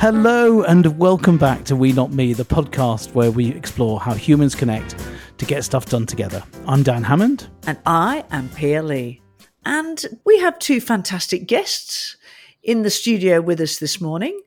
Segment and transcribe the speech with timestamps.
[0.00, 4.54] Hello, and welcome back to We Not Me, the podcast where we explore how humans
[4.54, 4.94] connect
[5.38, 6.40] to get stuff done together.
[6.68, 7.48] I'm Dan Hammond.
[7.66, 9.20] And I am Pia Lee.
[9.64, 12.16] And we have two fantastic guests
[12.62, 14.40] in the studio with us this morning.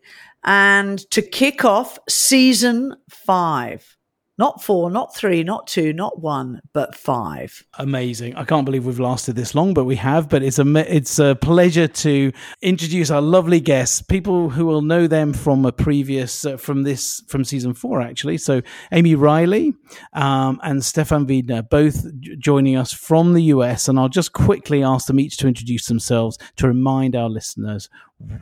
[0.45, 3.97] And to kick off season five,
[4.37, 7.63] not four, not three, not two, not one, but five.
[7.77, 8.35] Amazing!
[8.35, 10.29] I can't believe we've lasted this long, but we have.
[10.29, 12.31] But it's a it's a pleasure to
[12.61, 17.23] introduce our lovely guests, people who will know them from a previous uh, from this
[17.27, 18.37] from season four actually.
[18.37, 19.73] So Amy Riley
[20.13, 22.05] um, and Stefan Wiedner, both
[22.39, 26.37] joining us from the US, and I'll just quickly ask them each to introduce themselves
[26.55, 27.89] to remind our listeners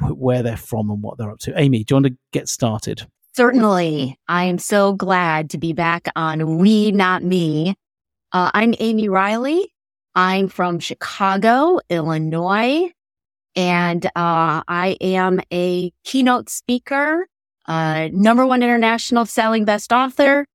[0.10, 1.60] where they're from and what they're up to.
[1.60, 3.08] Amy, do you want to get started?
[3.34, 4.18] Certainly.
[4.28, 7.76] I am so glad to be back on We Not Me.
[8.32, 9.74] Uh, I'm Amy Riley.
[10.16, 12.92] I'm from Chicago, Illinois,
[13.56, 17.28] and uh, I am a keynote speaker,
[17.68, 20.46] uh, number one international selling best author,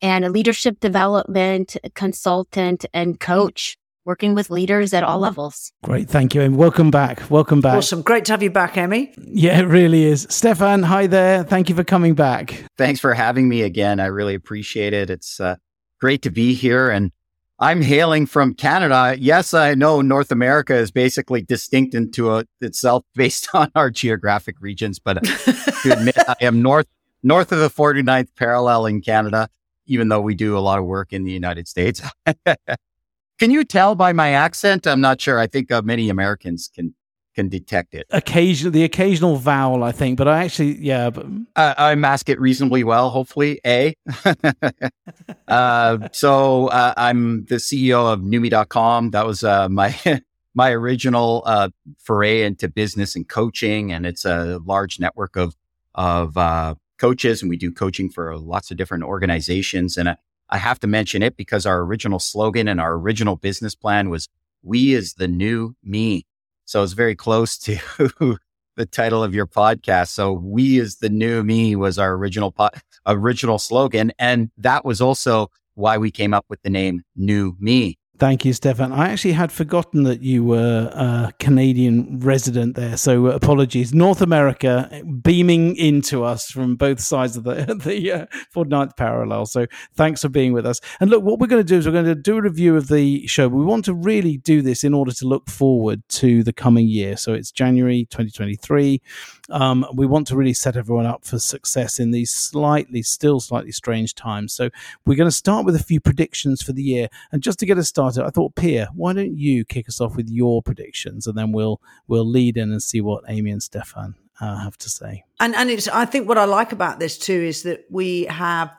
[0.00, 5.72] and a leadership development consultant and coach working with leaders at all levels.
[5.84, 6.08] Great.
[6.08, 6.42] Thank you.
[6.42, 7.30] And welcome back.
[7.30, 7.76] Welcome back.
[7.76, 8.02] Awesome.
[8.02, 9.12] Great to have you back, Amy.
[9.18, 10.26] Yeah, it really is.
[10.28, 11.44] Stefan, hi there.
[11.44, 12.64] Thank you for coming back.
[12.76, 14.00] Thanks for having me again.
[14.00, 15.10] I really appreciate it.
[15.10, 15.56] It's uh,
[16.00, 16.90] great to be here.
[16.90, 17.12] And
[17.58, 19.14] I'm hailing from Canada.
[19.18, 24.56] Yes, I know North America is basically distinct into a, itself based on our geographic
[24.60, 26.88] regions, but to admit, I am north
[27.22, 29.48] north of the 49th parallel in Canada,
[29.86, 32.02] even though we do a lot of work in the United States.
[33.38, 34.86] Can you tell by my accent?
[34.86, 35.38] I'm not sure.
[35.38, 36.94] I think uh, many Americans can
[37.34, 38.06] can detect it.
[38.10, 41.26] Occasional, the occasional vowel, I think, but I actually, yeah, but...
[41.56, 43.10] uh, I mask it reasonably well.
[43.10, 43.94] Hopefully, a.
[45.48, 49.10] uh, so uh, I'm the CEO of Newme.com.
[49.10, 49.96] That was uh, my
[50.54, 55.56] my original uh, foray into business and coaching, and it's a large network of
[55.94, 59.96] of uh, coaches, and we do coaching for lots of different organizations.
[59.96, 60.16] And
[60.52, 64.28] I have to mention it because our original slogan and our original business plan was
[64.62, 66.26] we is the new me.
[66.66, 67.78] So it's very close to
[68.76, 70.08] the title of your podcast.
[70.08, 72.68] So we is the new me was our original po-
[73.06, 74.12] original slogan.
[74.18, 77.96] And that was also why we came up with the name new me.
[78.22, 78.92] Thank you, Stefan.
[78.92, 83.92] I actually had forgotten that you were a Canadian resident there, so apologies.
[83.92, 89.46] North America beaming into us from both sides of the the uh, 49th parallel.
[89.46, 89.66] So
[89.96, 90.80] thanks for being with us.
[91.00, 92.86] And look, what we're going to do is we're going to do a review of
[92.86, 93.48] the show.
[93.48, 97.16] We want to really do this in order to look forward to the coming year.
[97.16, 99.02] So it's January 2023.
[99.50, 103.72] Um, we want to really set everyone up for success in these slightly, still slightly
[103.72, 104.52] strange times.
[104.52, 104.70] So
[105.04, 107.08] we're going to start with a few predictions for the year.
[107.32, 110.16] And just to get us started, I thought, Pia, why don't you kick us off
[110.16, 114.14] with your predictions, and then we'll we'll lead in and see what Amy and Stefan
[114.40, 115.24] uh, have to say.
[115.40, 118.70] And and it's I think what I like about this too is that we have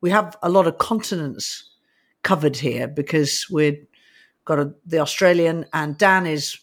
[0.00, 1.70] we have a lot of continents
[2.22, 3.86] covered here because we've
[4.44, 6.58] got a, the Australian and Dan is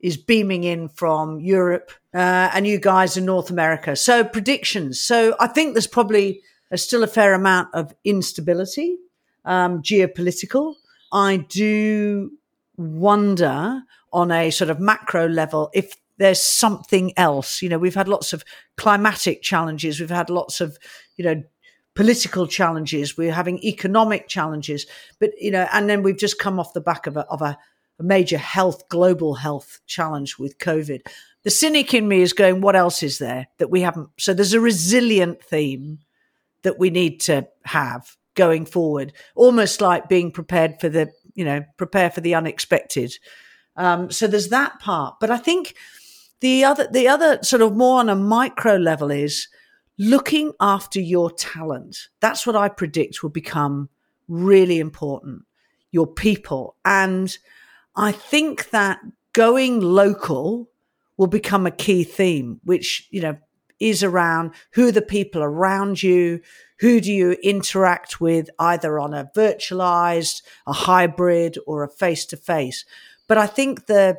[0.00, 3.96] is beaming in from Europe, uh, and you guys in North America.
[3.96, 5.00] So predictions.
[5.00, 6.40] So I think there's probably
[6.70, 8.96] there's still a fair amount of instability,
[9.44, 10.74] um, geopolitical.
[11.12, 12.32] I do
[12.76, 13.82] wonder
[14.12, 17.62] on a sort of macro level if there's something else.
[17.62, 18.44] You know, we've had lots of
[18.76, 20.00] climatic challenges.
[20.00, 20.78] We've had lots of,
[21.16, 21.42] you know,
[21.94, 23.16] political challenges.
[23.16, 24.86] We're having economic challenges,
[25.18, 27.58] but you know, and then we've just come off the back of a, of a
[27.98, 31.02] a major health, global health challenge with COVID.
[31.44, 34.10] The cynic in me is going, what else is there that we haven't?
[34.18, 36.00] So there's a resilient theme
[36.62, 41.62] that we need to have going forward, almost like being prepared for the, you know,
[41.76, 43.12] prepare for the unexpected.
[43.76, 45.16] Um, so there's that part.
[45.20, 45.74] But I think
[46.40, 49.48] the other, the other sort of more on a micro level is
[49.98, 52.08] looking after your talent.
[52.20, 53.90] That's what I predict will become
[54.26, 55.42] really important.
[55.90, 57.36] Your people and,
[57.96, 59.00] I think that
[59.32, 60.70] going local
[61.16, 63.36] will become a key theme, which, you know,
[63.80, 66.40] is around who the people around you,
[66.80, 72.36] who do you interact with either on a virtualized, a hybrid or a face to
[72.36, 72.84] face.
[73.26, 74.18] But I think the,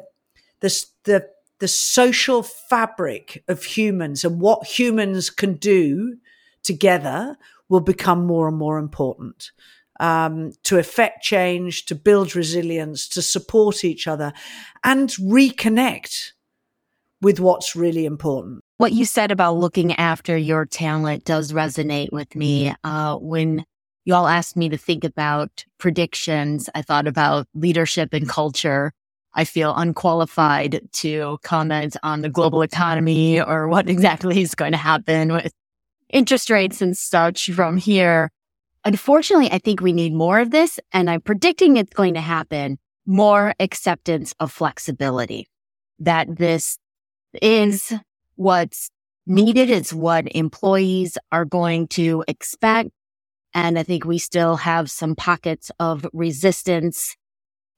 [0.59, 1.29] the, the,
[1.59, 6.17] the social fabric of humans and what humans can do
[6.63, 7.37] together
[7.69, 9.51] will become more and more important
[9.99, 14.33] um, to effect change, to build resilience, to support each other,
[14.83, 16.31] and reconnect
[17.21, 18.63] with what's really important.
[18.79, 22.73] What you said about looking after your talent does resonate with me.
[22.85, 23.65] Uh, when
[24.05, 28.93] you all asked me to think about predictions, I thought about leadership and culture.
[29.33, 34.77] I feel unqualified to comment on the global economy or what exactly is going to
[34.77, 35.51] happen with
[36.09, 38.31] interest rates and such from here.
[38.85, 42.77] Unfortunately, I think we need more of this, and I'm predicting it's going to happen
[43.05, 45.47] more acceptance of flexibility.
[45.99, 46.77] That this
[47.41, 47.93] is
[48.39, 48.89] what's
[49.27, 49.69] needed.
[49.69, 52.89] It's what employees are going to expect.
[53.53, 57.17] And I think we still have some pockets of resistance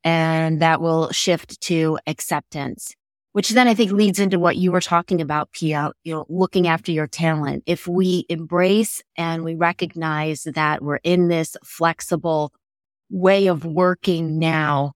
[0.03, 2.95] and that will shift to acceptance,
[3.31, 6.67] which then I think leads into what you were talking about, Pia, you know, looking
[6.67, 7.63] after your talent.
[7.65, 12.53] If we embrace and we recognize that we're in this flexible
[13.09, 14.93] way of working now,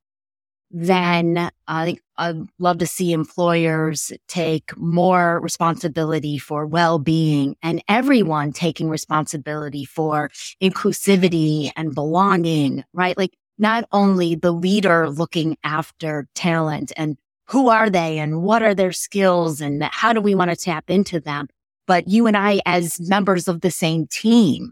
[0.69, 8.53] then I think I'd love to see employers take more responsibility for well-being and everyone
[8.53, 10.29] taking responsibility for
[10.61, 13.17] inclusivity and belonging, right?
[13.17, 17.17] Like not only the leader looking after talent and
[17.47, 20.89] who are they and what are their skills and how do we want to tap
[20.89, 21.47] into them,
[21.87, 24.71] but you and I as members of the same team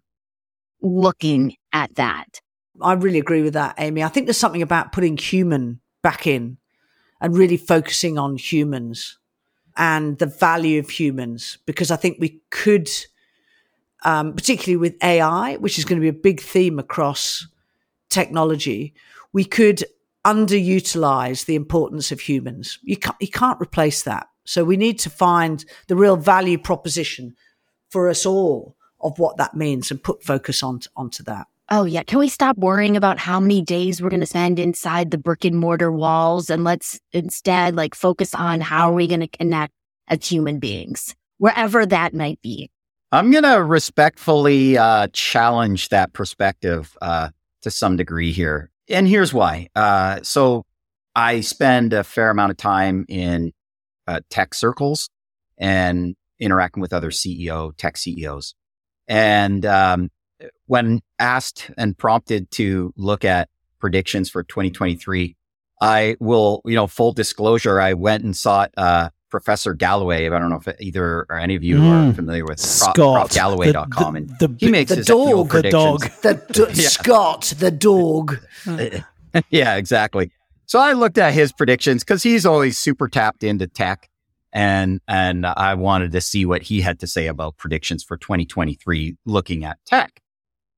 [0.82, 2.42] looking at that.
[2.82, 4.04] I really agree with that, Amy.
[4.04, 6.58] I think there's something about putting human back in
[7.24, 9.18] and really focusing on humans
[9.78, 12.90] and the value of humans because I think we could,
[14.04, 17.48] um, particularly with AI, which is going to be a big theme across
[18.10, 18.94] technology,
[19.32, 19.86] we could
[20.26, 22.78] underutilize the importance of humans.
[22.84, 24.28] You can't, you can't replace that.
[24.44, 27.36] So we need to find the real value proposition
[27.90, 31.48] for us all of what that means and put focus on onto that.
[31.70, 35.12] Oh yeah, can we stop worrying about how many days we're going to spend inside
[35.12, 39.22] the brick and mortar walls and let's instead like focus on how are we going
[39.22, 39.74] to connect
[40.08, 42.70] as human beings wherever that might be.
[43.12, 46.98] I'm going to respectfully uh, challenge that perspective.
[47.02, 47.30] Uh,
[47.64, 48.70] to some degree here.
[48.88, 49.70] And here's why.
[49.76, 50.66] Uh, so
[51.16, 53.52] I spend a fair amount of time in
[54.08, 55.10] uh, tech circles
[55.58, 58.54] and interacting with other CEO, tech CEOs.
[59.08, 60.10] And um,
[60.66, 63.50] when asked and prompted to look at
[63.80, 65.36] predictions for 2023,
[65.82, 70.28] I will, you know, full disclosure, I went and sought uh, Professor Galloway.
[70.28, 72.12] I don't know if either or any of you mm.
[72.12, 74.16] are familiar with Scott, profgalloway.com.
[74.16, 76.88] and the, he makes the his dog, the dog, the d- yeah.
[76.88, 78.40] Scott, the dog.
[79.50, 80.32] yeah, exactly.
[80.66, 84.10] So I looked at his predictions because he's always super tapped into tech,
[84.54, 89.18] and and I wanted to see what he had to say about predictions for 2023,
[89.26, 90.22] looking at tech.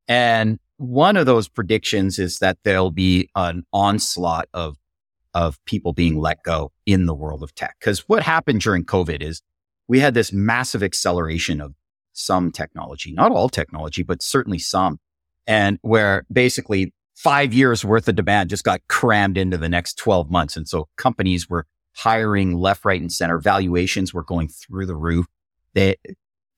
[0.08, 4.78] And one of those predictions is that there'll be an onslaught of
[5.34, 7.76] of people being let go in the world of tech.
[7.82, 9.42] Cause what happened during COVID is
[9.86, 11.74] we had this massive acceleration of
[12.14, 14.98] some technology, not all technology, but certainly some.
[15.46, 20.32] And where basically five years worth of demand just got crammed into the next 12
[20.32, 20.56] months.
[20.56, 21.66] And so companies were
[21.96, 23.40] hiring left, right and center.
[23.40, 25.26] Valuations were going through the roof.
[25.74, 25.96] They,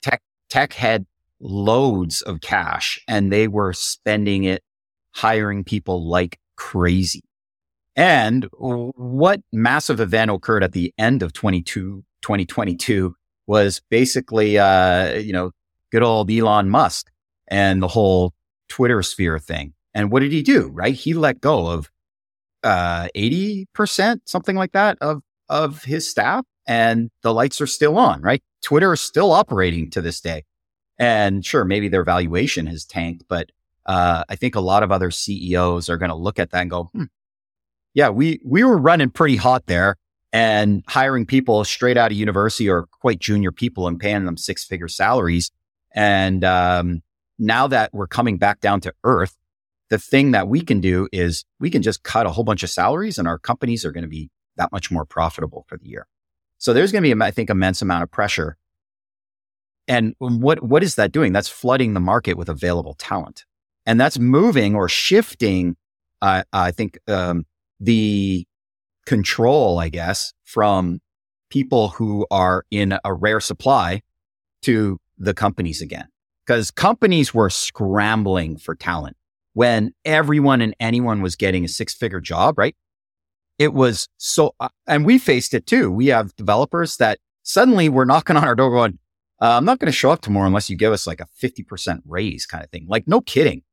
[0.01, 1.05] tech, tech had
[1.39, 4.63] loads of cash and they were spending it
[5.13, 7.23] hiring people like crazy.
[7.95, 13.15] And what massive event occurred at the end of 22, 2022
[13.47, 15.51] was basically, uh, you know,
[15.91, 17.09] good old Elon Musk
[17.47, 18.33] and the whole
[18.69, 19.73] Twitter sphere thing.
[19.95, 20.67] And what did he do?
[20.67, 20.93] Right.
[20.93, 21.89] He let go of,
[22.63, 28.21] uh, 80%, something like that of, of his staff and the lights are still on,
[28.21, 28.43] right?
[28.61, 30.43] Twitter is still operating to this day.
[30.99, 33.51] And sure, maybe their valuation has tanked, but,
[33.85, 36.69] uh, I think a lot of other CEOs are going to look at that and
[36.69, 37.03] go, hmm,
[37.93, 39.95] yeah, we, we were running pretty hot there
[40.33, 44.65] and hiring people straight out of university or quite junior people and paying them six
[44.65, 45.51] figure salaries.
[45.93, 47.01] And, um,
[47.39, 49.35] now that we're coming back down to earth,
[49.89, 52.69] the thing that we can do is we can just cut a whole bunch of
[52.69, 56.07] salaries and our companies are going to be that much more profitable for the year.
[56.57, 58.56] So there's going to be, I think, immense amount of pressure.
[59.87, 61.31] And what, what is that doing?
[61.31, 63.45] That's flooding the market with available talent.
[63.85, 65.77] And that's moving or shifting,
[66.21, 67.45] uh, I think, um,
[67.79, 68.45] the
[69.05, 70.99] control, I guess, from
[71.49, 74.01] people who are in a rare supply
[74.63, 76.07] to the companies again.
[76.45, 79.17] Because companies were scrambling for talent
[79.53, 82.75] when everyone and anyone was getting a six figure job, right?
[83.57, 85.91] It was so, uh, and we faced it too.
[85.91, 88.99] We have developers that suddenly were knocking on our door going,
[89.41, 91.99] uh, I'm not going to show up tomorrow unless you give us like a 50%
[92.07, 92.85] raise kind of thing.
[92.89, 93.63] Like, no kidding.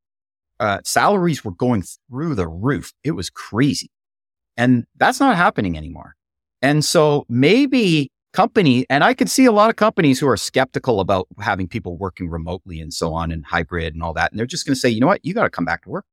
[0.61, 2.93] Uh, salaries were going through the roof.
[3.03, 3.91] It was crazy.
[4.57, 6.15] And that's not happening anymore.
[6.63, 11.01] And so maybe company, and I can see a lot of companies who are skeptical
[11.01, 14.31] about having people working remotely and so on and hybrid and all that.
[14.33, 15.25] And they're just going to say, you know what?
[15.25, 16.05] You got to come back to work.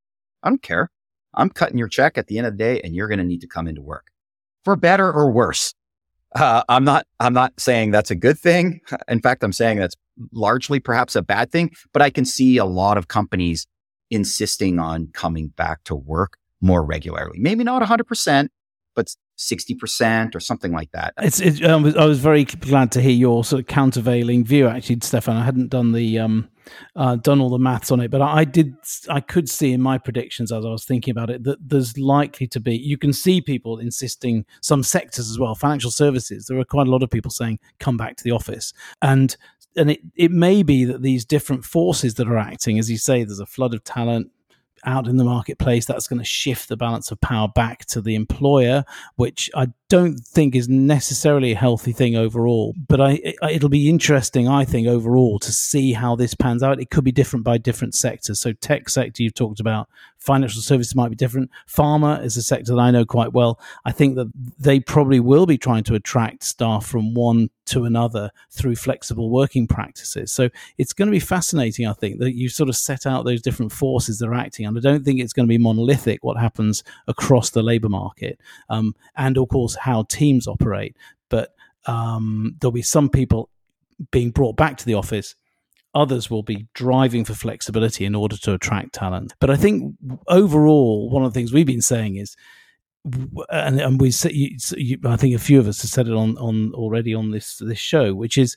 [0.43, 0.89] I don't care.
[1.33, 3.41] I'm cutting your check at the end of the day and you're going to need
[3.41, 4.07] to come into work.
[4.63, 5.73] for better or worse.
[6.33, 8.79] Uh, I'm not, I'm not saying that's a good thing.
[9.07, 9.95] In fact, I'm saying that's
[10.31, 13.67] largely perhaps a bad thing, but I can see a lot of companies
[14.09, 17.39] insisting on coming back to work more regularly.
[17.39, 18.49] Maybe not 100%,
[18.95, 21.13] but 60% or something like that.
[21.17, 24.67] It's, it's I, was, I was very glad to hear your sort of countervailing view,
[24.67, 25.35] actually, Stefan.
[25.35, 26.49] I hadn't done the um,
[26.95, 28.75] uh, done all the maths on it, but I did.
[29.09, 32.47] I could see in my predictions as I was thinking about it that there's likely
[32.47, 32.75] to be.
[32.75, 36.45] You can see people insisting some sectors as well, financial services.
[36.45, 39.35] There are quite a lot of people saying come back to the office, and
[39.75, 43.23] and it it may be that these different forces that are acting, as you say,
[43.23, 44.31] there's a flood of talent
[44.85, 48.15] out in the marketplace, that's going to shift the balance of power back to the
[48.15, 48.83] employer,
[49.15, 52.73] which I don't think is necessarily a healthy thing overall.
[52.87, 56.79] But I, it'll be interesting, I think, overall to see how this pans out.
[56.79, 58.39] It could be different by different sectors.
[58.39, 61.49] So, tech sector you've talked about, financial services might be different.
[61.67, 63.59] Pharma is a sector that I know quite well.
[63.83, 68.31] I think that they probably will be trying to attract staff from one to another
[68.49, 70.31] through flexible working practices.
[70.31, 73.41] So it's going to be fascinating, I think, that you sort of set out those
[73.41, 74.65] different forces that are acting.
[74.65, 78.39] And I don't think it's going to be monolithic what happens across the labor market.
[78.69, 80.95] Um, and of course, how teams operate.
[81.29, 81.53] But
[81.85, 83.49] um, there'll be some people
[84.11, 85.35] being brought back to the office
[85.93, 89.33] others will be driving for flexibility in order to attract talent.
[89.39, 89.95] But I think
[90.27, 92.35] overall, one of the things we've been saying is,
[93.49, 97.13] and, and we I think a few of us have said it on, on already
[97.13, 98.55] on this this show, which is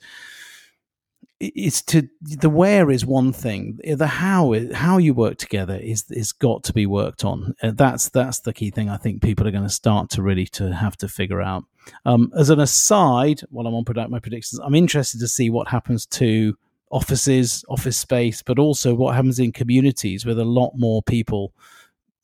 [1.54, 6.32] it's to the where is one thing the how how you work together is is
[6.32, 9.52] got to be worked on uh, that's that's the key thing i think people are
[9.52, 11.64] going to start to really to have to figure out
[12.04, 15.68] um, as an aside while i'm on product my predictions i'm interested to see what
[15.68, 16.56] happens to
[16.94, 21.52] offices, office space, but also what happens in communities with a lot more people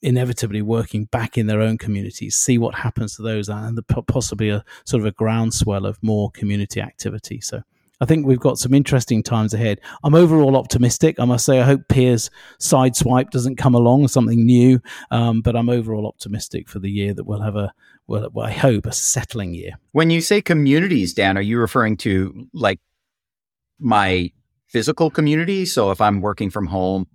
[0.01, 2.37] inevitably working back in their own communities.
[2.37, 6.31] See what happens to those, and the, possibly a sort of a groundswell of more
[6.31, 7.41] community activity.
[7.41, 7.63] So.
[8.01, 9.81] I think we've got some interesting times ahead.
[10.03, 11.21] I'm overall optimistic.
[11.21, 14.81] I must say, I hope Pia's Sideswipe doesn't come along, something new.
[15.11, 17.73] Um, but I'm overall optimistic for the year that we'll have a,
[18.07, 19.73] well, I hope, a settling year.
[19.93, 22.81] When you say communities, Dan, are you referring to like
[23.79, 24.31] my
[24.71, 25.67] physical community.
[25.67, 27.07] So if I'm working from home,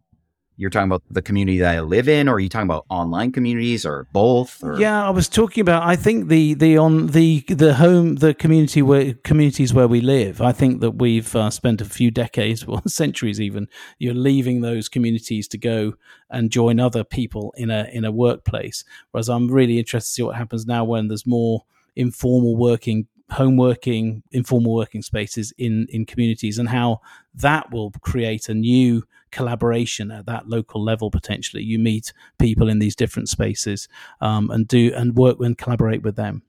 [0.58, 3.32] you're talking about the community that I live in, or are you talking about online
[3.32, 4.64] communities, or both?
[4.64, 4.80] Or?
[4.80, 5.84] Yeah, I was talking about.
[5.84, 10.42] I think the the on the the home the community where communities where we live.
[10.42, 13.68] I think that we've uh, spent a few decades, well, centuries even.
[14.00, 15.94] You're leaving those communities to go
[16.30, 18.86] and join other people in a in a workplace.
[19.12, 21.64] Whereas I'm really interested to see what happens now when there's more
[21.96, 27.02] informal working home working, informal working spaces in in communities, and how
[27.34, 29.04] that will create a new
[29.36, 31.12] collaboration at that local level.
[31.12, 33.88] Potentially, you meet people in these different spaces
[34.22, 36.42] um, and do and work and collaborate with them.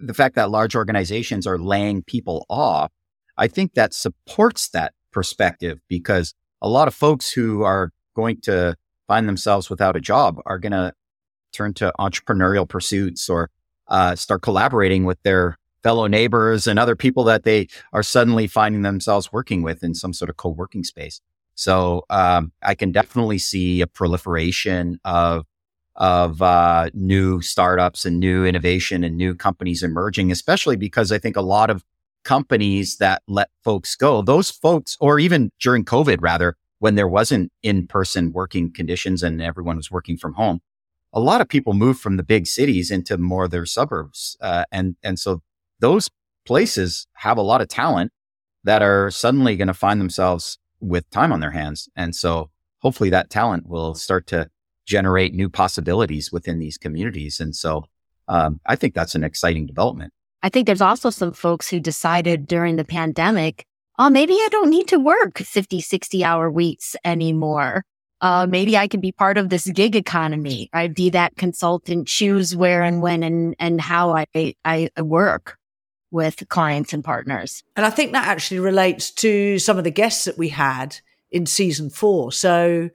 [0.00, 2.90] The fact that large organizations are laying people off,
[3.38, 8.76] I think that supports that perspective because a lot of folks who are going to
[9.06, 10.92] find themselves without a job are going to
[11.52, 13.50] turn to entrepreneurial pursuits or
[13.88, 18.82] uh, start collaborating with their fellow neighbors and other people that they are suddenly finding
[18.82, 21.20] themselves working with in some sort of co-working space.
[21.54, 25.44] So um, I can definitely see a proliferation of
[25.96, 31.36] of uh, new startups and new innovation and new companies emerging, especially because I think
[31.36, 31.84] a lot of
[32.24, 37.52] companies that let folks go, those folks, or even during COVID, rather, when there wasn't
[37.62, 40.60] in person working conditions and everyone was working from home,
[41.12, 44.64] a lot of people moved from the big cities into more of their suburbs, uh,
[44.72, 45.42] and and so
[45.80, 46.08] those
[46.46, 48.12] places have a lot of talent
[48.64, 51.88] that are suddenly going to find themselves with time on their hands.
[51.96, 54.50] And so hopefully that talent will start to
[54.84, 57.40] generate new possibilities within these communities.
[57.40, 57.84] And so
[58.28, 60.12] um, I think that's an exciting development.
[60.42, 63.64] I think there's also some folks who decided during the pandemic,
[63.98, 67.84] oh, maybe I don't need to work 50, 60 hour weeks anymore.
[68.20, 70.68] Uh, maybe I can be part of this gig economy.
[70.72, 75.58] I'd be that consultant, choose where and when and, and how I, I work
[76.12, 77.64] with clients and partners.
[77.74, 80.98] And I think that actually relates to some of the guests that we had
[81.32, 82.30] in season four.
[82.30, 82.90] So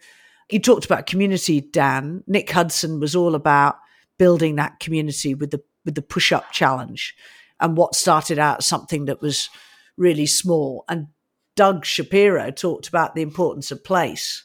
[0.50, 2.24] you talked about community, Dan.
[2.28, 3.78] Nick Hudson was all about
[4.18, 7.16] building that community with the with the push up challenge
[7.60, 9.50] and what started out something that was
[9.98, 10.86] really small.
[10.88, 11.08] And
[11.56, 14.44] Doug Shapiro talked about the importance of place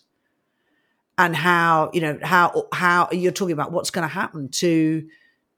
[1.19, 5.07] and how, you know, how how you're talking about what's going to happen to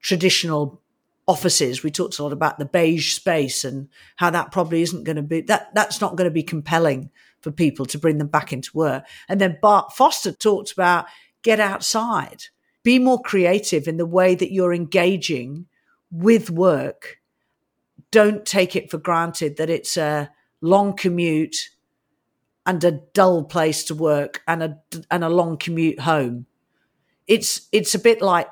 [0.01, 0.83] traditional
[1.27, 1.83] offices.
[1.83, 5.23] We talked a lot about the beige space and how that probably isn't going to
[5.23, 8.71] be that that's not going to be compelling for people to bring them back into
[8.75, 9.05] work.
[9.29, 11.07] And then Bart Foster talked about
[11.43, 12.45] get outside,
[12.83, 15.67] be more creative in the way that you're engaging
[16.11, 17.19] with work,
[18.11, 21.71] don't take it for granted that it's a long commute
[22.65, 24.79] and a dull place to work and a
[25.11, 26.47] and a long commute home.
[27.27, 28.49] It's it's a bit like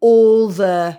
[0.00, 0.98] all the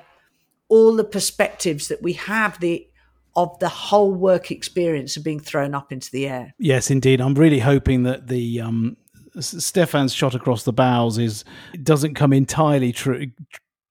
[0.70, 2.88] all the perspectives that we have the
[3.36, 6.54] of the whole work experience are being thrown up into the air.
[6.60, 7.20] Yes, indeed.
[7.20, 8.96] I'm really hoping that the um,
[9.40, 11.44] Stefan's shot across the bows is
[11.82, 13.32] doesn't come entirely true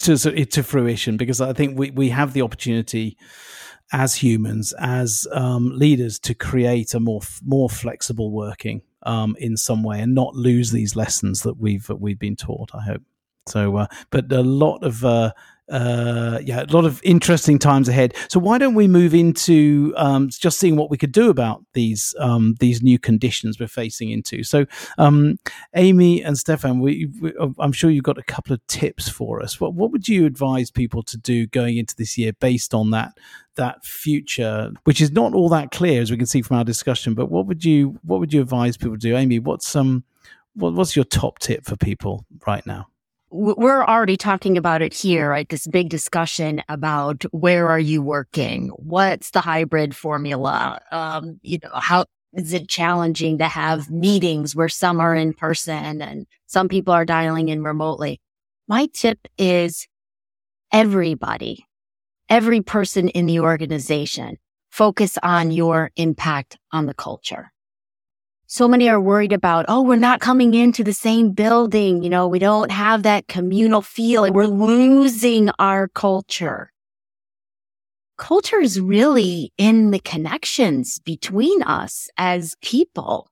[0.01, 3.17] to to fruition because I think we we have the opportunity
[3.93, 9.83] as humans as um, leaders to create a more more flexible working um, in some
[9.83, 12.71] way and not lose these lessons that we've we've been taught.
[12.75, 13.03] I hope
[13.47, 13.77] so.
[13.77, 15.33] Uh, but a lot of uh,
[15.71, 18.15] uh, yeah, a lot of interesting times ahead.
[18.29, 22.15] So why don't we move into um, just seeing what we could do about these
[22.19, 24.43] um, these new conditions we're facing into?
[24.43, 24.67] So,
[24.99, 25.37] um,
[25.75, 29.61] Amy and Stefan, we, we, I'm sure you've got a couple of tips for us.
[29.61, 33.13] What what would you advise people to do going into this year based on that
[33.55, 37.15] that future, which is not all that clear as we can see from our discussion?
[37.15, 39.39] But what would you what would you advise people to do, Amy?
[39.39, 40.05] What's some um,
[40.55, 42.89] what, what's your top tip for people right now?
[43.33, 45.49] We're already talking about it here, right?
[45.49, 48.69] This big discussion about where are you working?
[48.77, 50.81] What's the hybrid formula?
[50.91, 56.03] Um, you know, how is it challenging to have meetings where some are in person
[56.03, 58.21] and some people are dialing in remotely?
[58.69, 59.89] My tip is
[60.71, 61.67] everybody,
[62.29, 64.37] every person in the organization,
[64.71, 67.52] focus on your impact on the culture
[68.53, 72.03] so many are worried about, oh, we're not coming into the same building.
[72.03, 74.31] You know, we don't have that communal feel.
[74.31, 76.71] We're losing our culture.
[78.19, 83.31] Culture is really in the connections between us as people.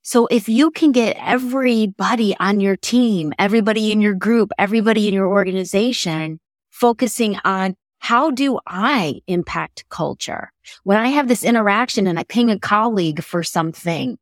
[0.00, 5.12] So if you can get everybody on your team, everybody in your group, everybody in
[5.12, 6.40] your organization
[6.70, 10.52] focusing on how do I impact culture?
[10.84, 14.16] When I have this interaction and I ping a colleague for something,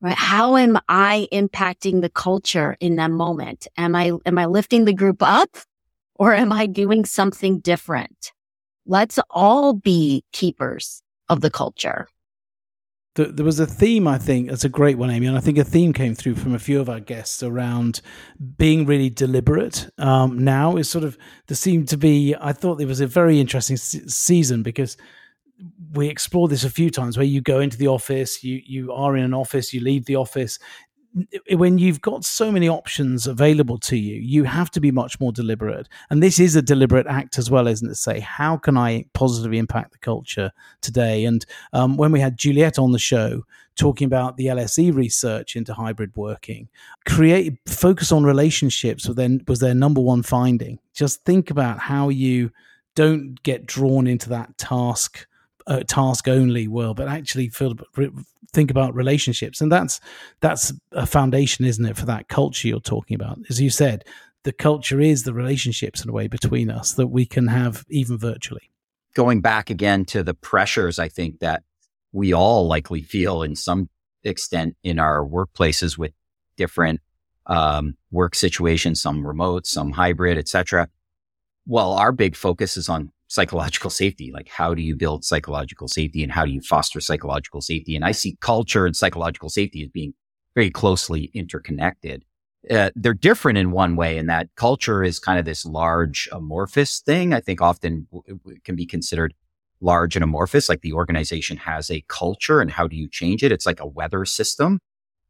[0.00, 0.14] right?
[0.14, 3.66] How am I impacting the culture in that moment?
[3.76, 5.56] Am I, am I lifting the group up
[6.14, 8.32] or am I doing something different?
[8.86, 12.08] Let's all be keepers of the culture.
[13.16, 15.64] There was a theme, I think, that's a great one, Amy, and I think a
[15.64, 18.00] theme came through from a few of our guests around
[18.56, 19.90] being really deliberate.
[19.98, 22.36] Um, now is sort of there seemed to be.
[22.40, 24.96] I thought it was a very interesting season because
[25.92, 29.16] we explore this a few times where you go into the office, you you are
[29.16, 30.58] in an office, you leave the office.
[31.50, 35.32] When you've got so many options available to you, you have to be much more
[35.32, 35.88] deliberate.
[36.08, 37.96] And this is a deliberate act as well, isn't it?
[37.96, 41.24] Say, how can I positively impact the culture today?
[41.24, 43.44] And um, when we had Juliet on the show
[43.74, 46.68] talking about the LSE research into hybrid working,
[47.06, 50.78] create focus on relationships was then was their number one finding.
[50.94, 52.52] Just think about how you
[52.94, 55.26] don't get drawn into that task
[55.70, 57.74] a task only world, but actually feel,
[58.52, 60.00] think about relationships, and that's
[60.40, 63.38] that's a foundation, isn't it, for that culture you're talking about?
[63.48, 64.04] As you said,
[64.42, 68.18] the culture is the relationships in a way between us that we can have even
[68.18, 68.70] virtually.
[69.14, 71.62] Going back again to the pressures, I think that
[72.12, 73.88] we all likely feel in some
[74.24, 76.12] extent in our workplaces with
[76.56, 77.00] different
[77.46, 80.88] um, work situations, some remote, some hybrid, etc.
[81.66, 84.32] Well, our big focus is on psychological safety.
[84.34, 87.94] Like, how do you build psychological safety and how do you foster psychological safety?
[87.94, 90.14] And I see culture and psychological safety as being
[90.56, 92.24] very closely interconnected.
[92.68, 96.98] Uh, they're different in one way in that culture is kind of this large amorphous
[97.06, 97.32] thing.
[97.32, 99.32] I think often w- can be considered
[99.80, 100.68] large and amorphous.
[100.68, 103.52] Like the organization has a culture and how do you change it?
[103.52, 104.80] It's like a weather system.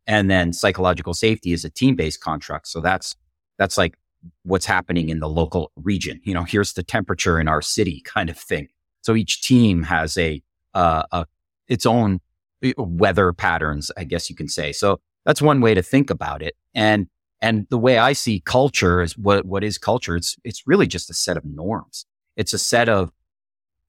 [0.06, 2.66] And then psychological safety is a team based contract.
[2.66, 3.14] So that's,
[3.58, 3.98] that's like
[4.42, 6.20] what's happening in the local region.
[6.24, 8.68] You know, here's the temperature in our city kind of thing.
[9.02, 10.42] So each team has a,
[10.74, 11.26] uh, a
[11.68, 12.20] its own
[12.64, 14.72] uh, weather patterns, I guess you can say.
[14.72, 16.54] So that's one way to think about it.
[16.74, 17.06] And,
[17.40, 20.16] and the way I see culture is what, what is culture?
[20.16, 22.04] It's, it's really just a set of norms.
[22.36, 23.12] It's a set of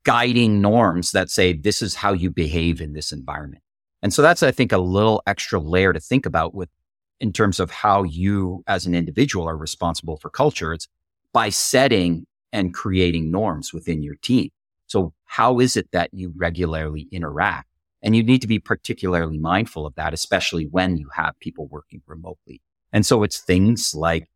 [0.04, 3.64] guiding norms that say, this is how you behave in this environment.
[4.02, 6.70] And so that's, I think, a little extra layer to think about with
[7.22, 10.74] in terms of how you as an individual are responsible for culture.
[10.74, 10.88] It's
[11.32, 14.50] by setting and creating norms within your team.
[14.88, 17.70] So how is it that you regularly interact?
[18.02, 22.02] And you need to be particularly mindful of that, especially when you have people working
[22.08, 22.60] remotely.
[22.92, 24.28] And so it's things like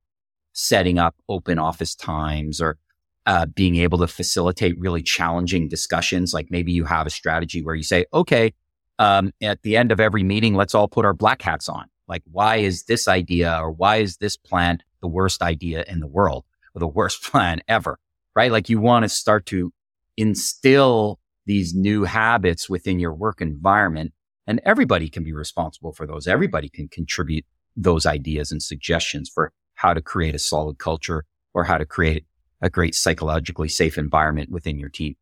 [0.53, 2.77] setting up open office times or
[3.25, 6.33] uh, being able to facilitate really challenging discussions.
[6.33, 8.53] Like maybe you have a strategy where you say, okay,
[8.99, 11.87] um, at the end of every meeting, let's all put our black hats on.
[12.07, 16.07] Like, why is this idea or why is this plan the worst idea in the
[16.07, 17.99] world or the worst plan ever?
[18.35, 18.51] Right?
[18.51, 19.71] Like you want to start to
[20.17, 24.13] instill these new habits within your work environment.
[24.47, 26.27] And everybody can be responsible for those.
[26.27, 31.63] Everybody can contribute those ideas and suggestions for how to create a solid culture or
[31.63, 32.25] how to create
[32.61, 35.15] a great psychologically safe environment within your team.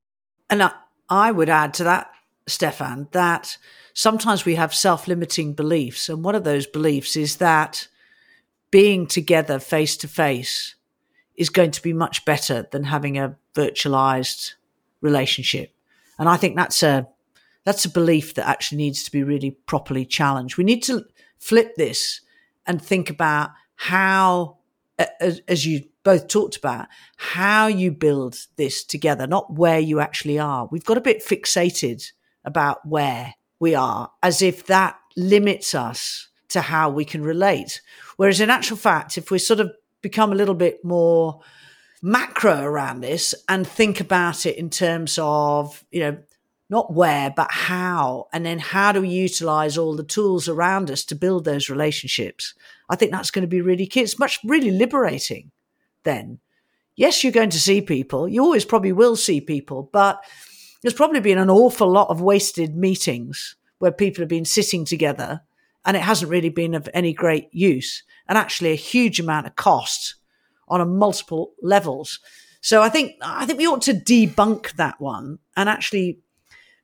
[0.50, 0.72] And I,
[1.10, 2.12] I would add to that,
[2.48, 3.58] Stefan, that
[3.94, 6.10] sometimes we have self limiting beliefs.
[6.10, 7.88] And one of those beliefs is that
[8.72, 10.76] being together face to face
[11.36, 14.54] is going to be much better than having a virtualized
[15.02, 15.74] relationship.
[16.20, 17.08] And I think that's a
[17.66, 20.58] that's a belief that actually needs to be really properly challenged.
[20.58, 21.06] We need to
[21.40, 22.22] flip this
[22.66, 24.58] and think about how,
[25.20, 30.40] as, as you both talked about, how you build this together, not where you actually
[30.40, 30.68] are.
[30.72, 32.12] We've got a bit fixated
[32.46, 37.82] about where we are, as if that limits us to how we can relate.
[38.18, 41.42] Whereas in actual fact, if we sort of become a little bit more
[42.02, 46.18] macro around this and think about it in terms of, you know,
[46.70, 48.28] not where, but how.
[48.34, 52.54] And then how do we utilize all the tools around us to build those relationships?
[52.90, 54.02] I think that's going to be really key.
[54.02, 55.52] It's much really liberating
[56.04, 56.40] then.
[56.96, 58.28] Yes, you're going to see people.
[58.28, 60.24] You always probably will see people, but
[60.84, 65.42] there's probably been an awful lot of wasted meetings where people have been sitting together
[65.86, 69.56] and it hasn't really been of any great use and actually a huge amount of
[69.56, 70.16] cost
[70.68, 72.20] on a multiple levels.
[72.62, 76.20] So I think I think we ought to debunk that one and actually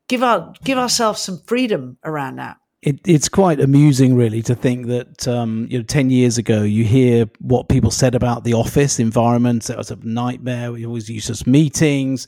[0.07, 2.57] give our give ourselves some freedom around that.
[2.81, 6.85] It, it's quite amusing, really, to think that um, you know, ten years ago, you
[6.85, 9.69] hear what people said about the office environment.
[9.69, 10.71] It was a nightmare.
[10.71, 12.25] We always useless meetings,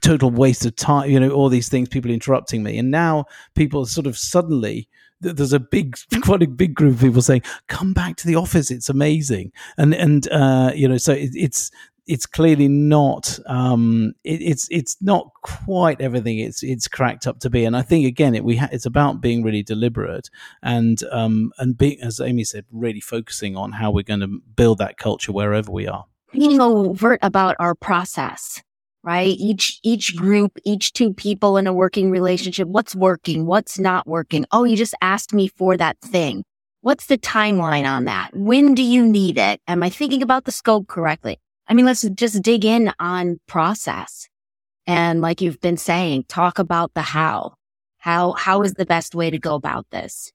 [0.00, 1.10] total waste of time.
[1.10, 1.90] You know, all these things.
[1.90, 4.88] People interrupting me, and now people sort of suddenly
[5.20, 8.70] there's a big, quite a big group of people saying, "Come back to the office;
[8.70, 11.70] it's amazing." And and uh, you know, so it, it's
[12.10, 17.50] it's clearly not um, it, it's it's not quite everything it's it's cracked up to
[17.50, 17.64] be.
[17.64, 20.28] And I think again, it we ha- it's about being really deliberate
[20.62, 24.78] and um, and being, as Amy said, really focusing on how we're going to build
[24.78, 26.06] that culture wherever we are.
[26.32, 28.62] Being overt about our process
[29.02, 29.34] right?
[29.38, 33.46] Each, each group, each two people in a working relationship, what's working?
[33.46, 34.44] What's not working?
[34.52, 36.44] Oh, you just asked me for that thing.
[36.82, 38.30] What's the timeline on that?
[38.34, 39.60] When do you need it?
[39.66, 41.38] Am I thinking about the scope correctly?
[41.70, 44.28] I mean, let's just dig in on process.
[44.88, 47.54] And like you've been saying, talk about the how.
[47.98, 50.32] How, how is the best way to go about this?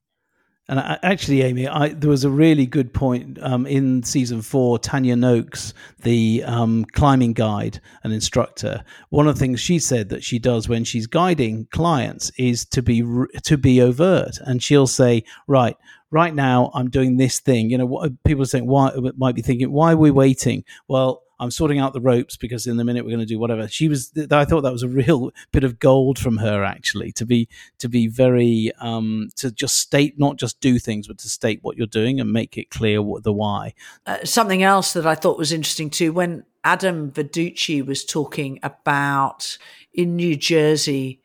[0.68, 4.78] And I, actually, Amy, I, there was a really good point um, in season four.
[4.78, 10.24] Tanya Noakes, the um, climbing guide and instructor, one of the things she said that
[10.24, 13.04] she does when she's guiding clients is to be
[13.44, 15.76] to be overt, and she'll say, "Right,
[16.10, 19.70] right now, I'm doing this thing." You know, what people saying, "Why?" Might be thinking,
[19.70, 23.10] "Why are we waiting?" Well, I'm sorting out the ropes because in a minute we're
[23.10, 23.68] going to do whatever.
[23.68, 24.10] She was.
[24.30, 27.88] I thought that was a real bit of gold from her actually to be to
[27.88, 31.86] be very um, to just state not just do things but to state what you're
[31.86, 33.74] doing and make it clear what the why.
[34.06, 39.58] Uh, something else that I thought was interesting too when Adam Verducci was talking about
[39.92, 41.20] in New Jersey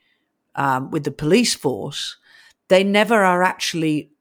[0.55, 2.17] um, with the police force,
[2.67, 4.11] they never are actually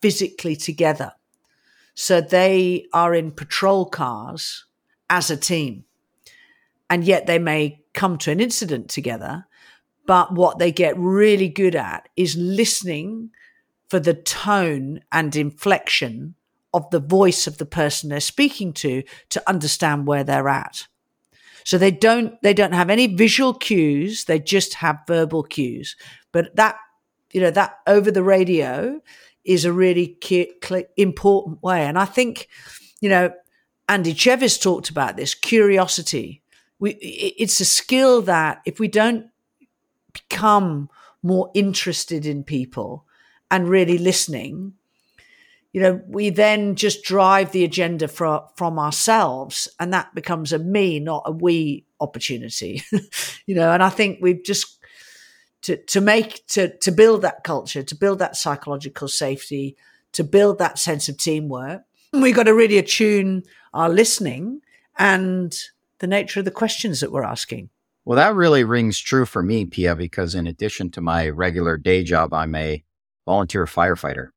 [0.00, 1.12] physically together.
[1.94, 4.64] So they are in patrol cars
[5.10, 5.84] as a team.
[6.88, 9.46] And yet they may come to an incident together.
[10.06, 13.30] But what they get really good at is listening
[13.88, 16.36] for the tone and inflection
[16.72, 20.86] of the voice of the person they're speaking to to understand where they're at.
[21.64, 25.96] So they don't they don't have any visual cues, they just have verbal cues.
[26.32, 26.76] But that
[27.32, 29.00] you know that over the radio
[29.44, 30.52] is a really key,
[30.96, 32.48] important way and I think
[33.00, 33.32] you know
[33.90, 36.42] Andy Chevis talked about this curiosity.
[36.78, 39.26] We, it's a skill that if we don't
[40.12, 40.88] become
[41.24, 43.04] more interested in people
[43.50, 44.74] and really listening,
[45.72, 50.60] you know, we then just drive the agenda from from ourselves, and that becomes a
[50.60, 52.84] me, not a we opportunity.
[53.46, 54.78] you know, and I think we've just
[55.62, 59.76] to to make to to build that culture, to build that psychological safety,
[60.12, 61.82] to build that sense of teamwork.
[62.12, 64.60] We've got to really attune our listening
[64.98, 65.56] and
[65.98, 67.70] the nature of the questions that we're asking.
[68.04, 72.02] Well, that really rings true for me, Pia, because in addition to my regular day
[72.02, 72.82] job, I'm a
[73.26, 74.30] volunteer firefighter.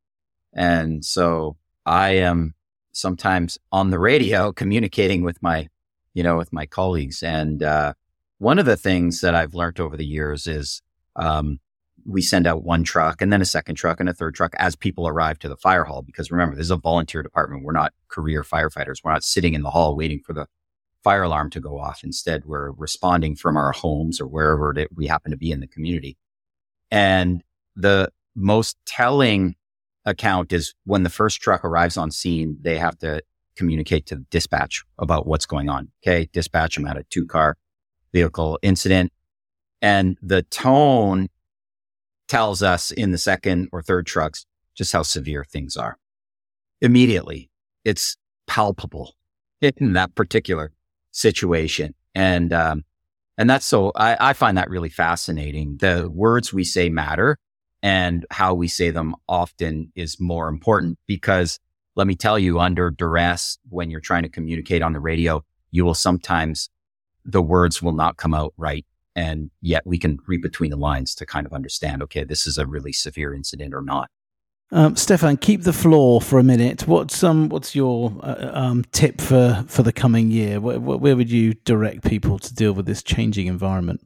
[0.54, 2.54] And so I am
[2.92, 5.70] sometimes on the radio communicating with my,
[6.14, 7.24] you know, with my colleagues.
[7.24, 7.94] And, uh,
[8.40, 10.82] one of the things that I've learned over the years is,
[11.16, 11.60] um,
[12.06, 14.76] we send out one truck and then a second truck and a third truck as
[14.76, 16.02] people arrive to the fire hall.
[16.02, 17.64] Because remember, this is a volunteer department.
[17.64, 18.98] We're not career firefighters.
[19.04, 20.48] We're not sitting in the hall waiting for the
[21.04, 22.04] fire alarm to go off.
[22.04, 26.18] Instead, we're responding from our homes or wherever we happen to be in the community.
[26.90, 27.44] And
[27.76, 29.56] the most telling
[30.06, 33.22] account is when the first truck arrives on scene, they have to
[33.56, 35.92] communicate to dispatch about what's going on.
[36.02, 36.30] Okay.
[36.34, 37.58] Dispatch, I'm at a two car
[38.12, 39.12] vehicle incident.
[39.82, 41.30] And the tone
[42.34, 46.00] tells us in the second or third trucks just how severe things are.
[46.82, 47.52] Immediately,
[47.86, 48.18] it's
[48.48, 49.14] palpable
[49.62, 50.72] in that particular
[51.12, 51.94] situation.
[52.16, 52.86] And, um,
[53.38, 55.78] and that's so I, I find that really fascinating.
[55.78, 57.38] The words we say matter
[57.84, 61.60] and how we say them often is more important because
[61.96, 65.86] let me tell you, under duress, when you're trying to communicate on the radio, you
[65.86, 66.72] will sometimes,
[67.24, 68.88] the words will not come out right.
[69.16, 72.58] And yet we can read between the lines to kind of understand, okay, this is
[72.58, 74.10] a really severe incident or not.
[74.72, 76.88] Um, Stefan, keep the floor for a minute.
[76.88, 80.60] What's um, what's your uh, um, tip for, for the coming year?
[80.60, 84.02] Where, where, would you direct people to deal with this changing environment?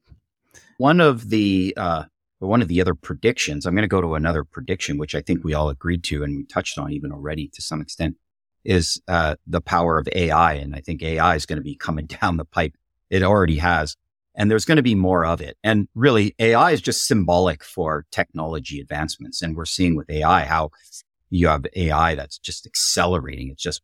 [0.78, 2.04] One of the uh,
[2.39, 5.43] one of the other predictions, I'm going to go to another prediction, which I think
[5.43, 8.17] we all agreed to and we touched on even already to some extent,
[8.63, 10.54] is uh, the power of AI.
[10.54, 12.76] And I think AI is going to be coming down the pipe.
[13.10, 13.96] It already has
[14.38, 15.58] and there's going to be more of it.
[15.63, 19.41] And really, AI is just symbolic for technology advancements.
[19.41, 20.69] And we're seeing with AI how
[21.32, 23.50] you have AI that's just accelerating.
[23.50, 23.82] It's just,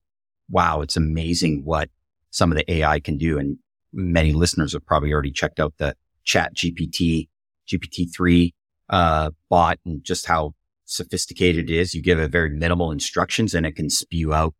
[0.49, 1.89] wow, it's amazing what
[2.29, 3.39] some of the AI can do.
[3.39, 3.57] And
[3.91, 7.29] many listeners have probably already checked out the chat GPT,
[7.67, 8.53] GPT-3,
[8.89, 10.53] uh, bot and just how
[10.85, 11.95] sophisticated it is.
[11.95, 14.53] You give it very minimal instructions and it can spew out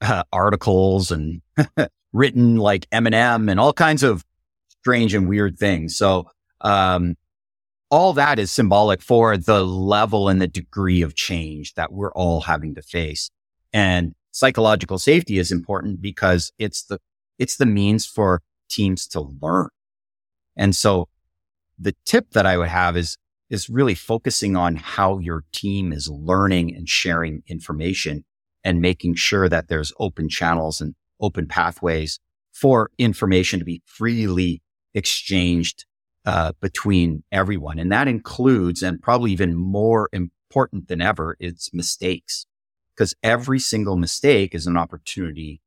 [0.00, 1.42] uh, articles and
[2.14, 4.24] written like Eminem and all kinds of
[4.88, 5.98] strange and weird things.
[5.98, 6.30] So,
[6.62, 7.16] um,
[7.90, 12.40] all that is symbolic for the level and the degree of change that we're all
[12.40, 13.30] having to face.
[13.70, 17.00] And psychological safety is important because it's the,
[17.38, 19.68] it's the means for teams to learn.
[20.56, 21.08] And so
[21.78, 23.18] the tip that I would have is,
[23.50, 28.24] is really focusing on how your team is learning and sharing information
[28.64, 32.20] and making sure that there's open channels and open pathways
[32.52, 34.62] for information to be freely
[34.94, 35.84] exchanged
[36.24, 37.78] uh, between everyone.
[37.78, 42.46] And that includes, and probably even more important than ever, it's mistakes.
[42.94, 45.60] Because every single mistake is an opportunity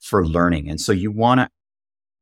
[0.00, 0.68] for learning.
[0.68, 1.48] And so you want to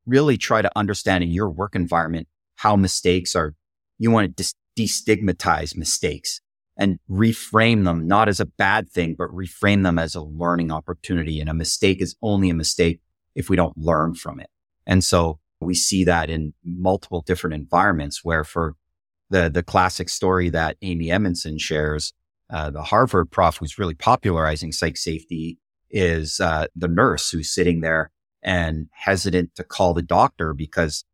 [0.06, 3.54] really try to understand in your work environment how mistakes are,
[3.98, 6.40] you want to destigmatize mistakes
[6.76, 11.40] and reframe them not as a bad thing, but reframe them as a learning opportunity.
[11.40, 13.00] And a mistake is only a mistake
[13.34, 14.48] if we don't learn from it.
[14.86, 18.74] And so we see that in multiple different environments where for
[19.30, 22.12] the, the classic story that Amy Edmondson shares,
[22.50, 25.58] uh, the Harvard prof who's really popularizing psych safety
[25.90, 28.10] is uh, the nurse who's sitting there
[28.42, 31.04] and hesitant to call the doctor because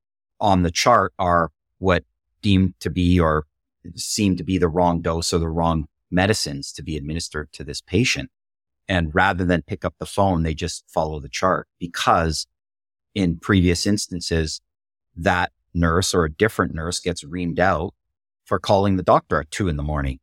[0.41, 2.05] on the chart are what
[2.43, 3.47] deemed to be or
[3.95, 7.81] seem to be the wrong dose or the wrong medicines to be administered to this
[7.81, 8.31] patient.
[8.89, 12.47] And rather than pick up the phone, they just follow the chart because
[13.18, 14.61] in previous instances,
[15.16, 17.94] that nurse or a different nurse gets reamed out
[18.44, 20.20] for calling the doctor at two in the morning.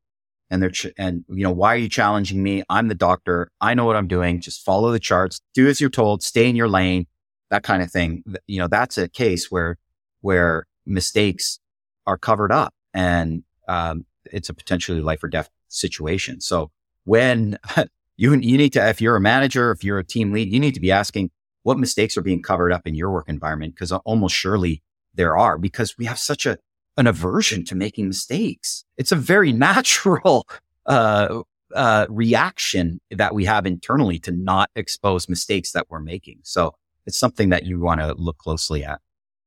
[0.49, 2.63] And they're, ch- and you know, why are you challenging me?
[2.69, 3.51] I'm the doctor.
[3.59, 4.39] I know what I'm doing.
[4.39, 7.07] Just follow the charts, do as you're told, stay in your lane,
[7.49, 8.23] that kind of thing.
[8.47, 9.77] You know, that's a case where,
[10.21, 11.59] where mistakes
[12.07, 16.39] are covered up and, um, it's a potentially life or death situation.
[16.39, 16.71] So
[17.03, 17.59] when
[18.15, 20.75] you, you need to, if you're a manager, if you're a team lead, you need
[20.75, 21.31] to be asking,
[21.65, 23.73] what mistakes are being covered up in your work environment?
[23.73, 24.83] Because almost surely
[25.15, 26.59] there are because we have such a,
[26.95, 28.85] an aversion to making mistakes.
[28.97, 30.47] It's a very natural,
[30.85, 31.41] uh,
[31.73, 36.39] uh, reaction that we have internally to not expose mistakes that we're making.
[36.43, 36.75] So
[37.07, 39.01] it's something that you want to look closely at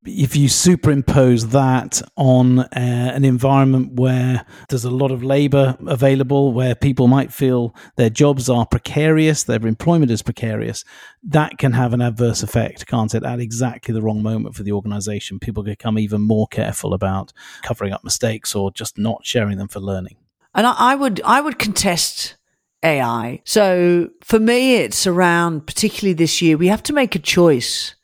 [0.04, 6.52] if you superimpose that on uh, an environment where there's a lot of labor available,
[6.52, 10.84] where people might feel their jobs are precarious, their employment is precarious,
[11.22, 13.24] that can have an adverse effect, can't it?
[13.24, 15.38] At exactly the wrong moment for the organization.
[15.40, 17.32] People become even more careful about
[17.62, 20.16] covering up mistakes or just not sharing them for learning.
[20.54, 22.36] And I would, I would contest
[22.82, 23.42] AI.
[23.44, 27.94] So for me, it's around, particularly this year, we have to make a choice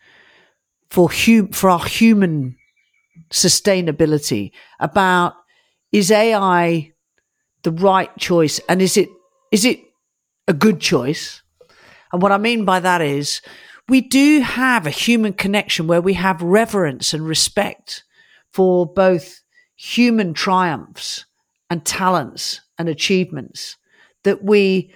[0.91, 2.57] for hum- for our human
[3.31, 5.35] sustainability about
[5.93, 6.93] is AI
[7.63, 9.09] the right choice and is it
[9.51, 9.81] is it
[10.49, 11.43] a good choice?
[12.13, 13.41] And what I mean by that is
[13.89, 18.05] we do have a human connection where we have reverence and respect
[18.53, 19.41] for both
[19.77, 21.25] human triumphs
[21.71, 23.77] and talents and achievements
[24.23, 24.93] that we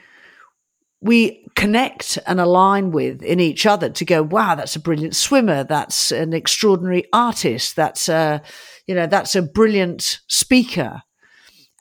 [1.00, 5.64] we connect and align with in each other to go, wow, that's a brilliant swimmer.
[5.64, 7.76] That's an extraordinary artist.
[7.76, 8.42] That's a,
[8.87, 11.02] you know, that's a brilliant speaker.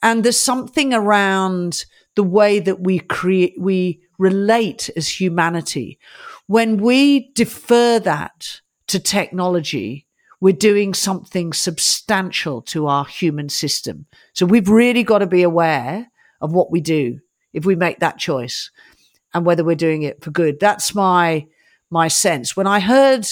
[0.03, 5.99] And there's something around the way that we create, we relate as humanity.
[6.45, 10.05] When we defer that to technology,
[10.39, 14.05] we're doing something substantial to our human system.
[14.33, 17.19] So we've really got to be aware of what we do
[17.53, 18.69] if we make that choice
[19.33, 20.59] and whether we're doing it for good.
[20.59, 21.47] That's my,
[21.89, 22.55] my sense.
[22.55, 23.27] When I heard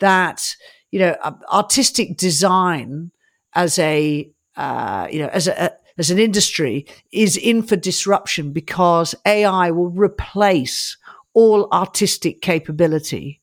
[0.00, 0.56] that,
[0.90, 1.16] you know,
[1.52, 3.10] artistic design
[3.54, 9.14] as a, uh, you know, as a, as an industry is in for disruption because
[9.26, 10.96] AI will replace
[11.34, 13.40] all artistic capability.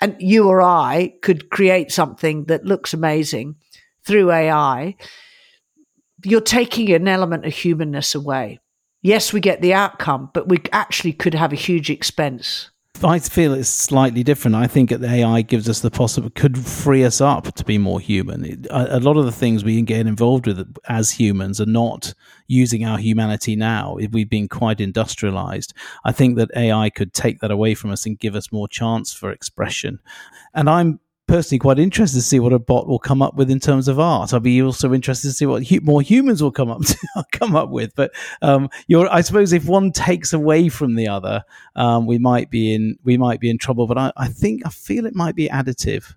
[0.00, 3.56] And you or I could create something that looks amazing
[4.04, 4.96] through AI.
[6.24, 8.60] You're taking an element of humanness away.
[9.02, 12.70] Yes, we get the outcome, but we actually could have a huge expense.
[13.02, 14.56] I feel it's slightly different.
[14.56, 17.98] I think that AI gives us the possible could free us up to be more
[17.98, 18.44] human.
[18.44, 22.12] It, a, a, lot of the things we get involved with as humans are not
[22.46, 23.96] using our humanity now.
[24.10, 25.72] We've been quite industrialized.
[26.04, 29.14] I think that AI could take that away from us and give us more chance
[29.14, 30.00] for expression.
[30.52, 33.60] And I'm personally quite interested to see what a bot will come up with in
[33.60, 34.34] terms of art.
[34.34, 36.98] I'll be also interested to see what hu- more humans will come up to,
[37.32, 37.94] come up with.
[37.94, 38.10] But
[38.42, 41.44] um, I suppose if one takes away from the other,
[41.76, 43.86] um, we might be in we might be in trouble.
[43.86, 46.14] But I, I think I feel it might be additive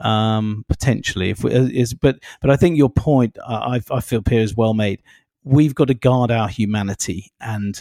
[0.00, 1.30] um, potentially.
[1.30, 4.56] If we, uh, is but but I think your point I, I feel Pia is
[4.56, 5.02] well made.
[5.44, 7.80] We've got to guard our humanity and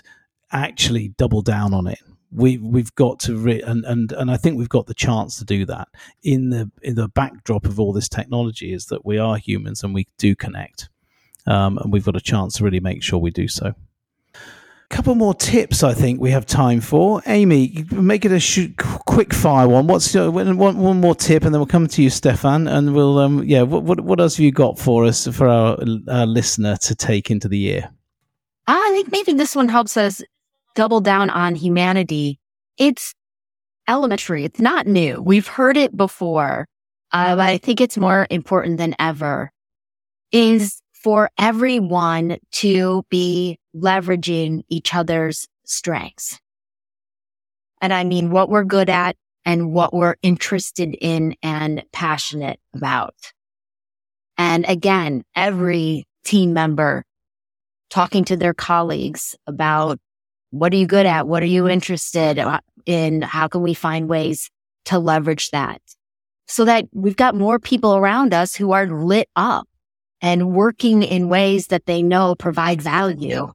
[0.51, 1.99] actually double down on it
[2.35, 5.45] we we've got to re- and and and I think we've got the chance to
[5.45, 5.87] do that
[6.23, 9.93] in the in the backdrop of all this technology is that we are humans and
[9.93, 10.89] we do connect,
[11.47, 13.73] um, and we've got a chance to really make sure we do so.
[14.33, 17.21] A couple more tips I think we have time for.
[17.25, 19.87] Amy, make it a shoot, quick fire one.
[19.87, 23.17] What's your, one, one more tip, and then we'll come to you, Stefan, and we'll
[23.17, 23.63] um, yeah.
[23.63, 27.31] What, what what else have you got for us for our, our listener to take
[27.31, 27.89] into the year?
[28.67, 30.21] I think maybe this one helps us
[30.75, 32.39] double down on humanity,
[32.77, 33.13] it's
[33.87, 34.43] elementary.
[34.43, 35.21] It's not new.
[35.21, 36.67] We've heard it before.
[37.11, 39.51] Uh, but I think it's more important than ever
[40.31, 46.39] is for everyone to be leveraging each other's strengths.
[47.79, 53.15] And I mean what we're good at and what we're interested in and passionate about.
[54.37, 57.05] And again, every team member
[57.89, 59.99] talking to their colleagues about
[60.59, 61.27] what are you good at?
[61.27, 63.21] What are you interested uh, in?
[63.21, 64.49] How can we find ways
[64.85, 65.81] to leverage that
[66.47, 69.67] so that we've got more people around us who are lit up
[70.21, 73.51] and working in ways that they know provide value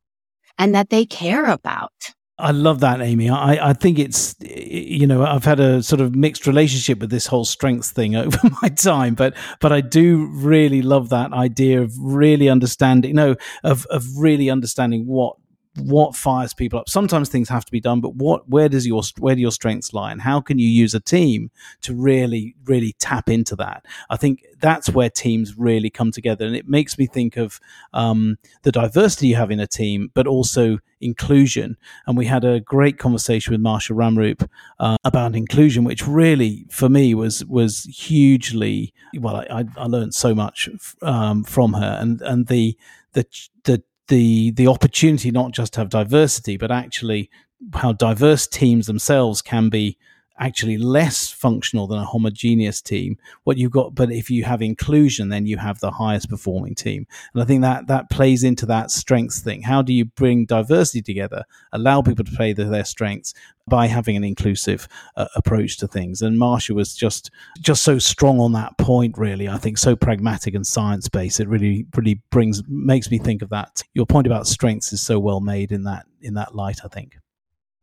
[0.58, 1.92] and that they care about.
[2.38, 3.28] I love that, Amy.
[3.28, 7.26] I, I think it's, you know, I've had a sort of mixed relationship with this
[7.26, 11.92] whole strengths thing over my time, but, but I do really love that idea of
[11.98, 15.36] really understanding, you know, of, of really understanding what
[15.76, 16.88] what fires people up.
[16.88, 19.92] Sometimes things have to be done, but what where does your where do your strengths
[19.92, 21.50] lie, and how can you use a team
[21.82, 23.86] to really really tap into that?
[24.08, 27.60] I think that's where teams really come together, and it makes me think of
[27.92, 31.76] um, the diversity you have in a team, but also inclusion.
[32.06, 36.88] And we had a great conversation with Marsha Ramroop uh, about inclusion, which really for
[36.88, 39.36] me was was hugely well.
[39.36, 40.68] I, I learned so much
[41.02, 42.76] um, from her, and and the
[43.12, 43.24] the
[43.64, 47.30] the the the opportunity not just to have diversity, but actually
[47.74, 49.96] how diverse teams themselves can be
[50.40, 53.18] actually less functional than a homogeneous team.
[53.44, 57.06] What you've got, but if you have inclusion, then you have the highest performing team.
[57.34, 59.62] And I think that that plays into that strengths thing.
[59.62, 63.34] How do you bring diversity together, allow people to play their strengths
[63.68, 66.22] by having an inclusive uh, approach to things?
[66.22, 69.18] And Marsha was just just so strong on that point.
[69.18, 71.40] Really, I think so pragmatic and science based.
[71.40, 73.82] It really really brings makes me think of that.
[73.92, 76.80] Your point about strengths is so well made in that in that light.
[76.82, 77.16] I think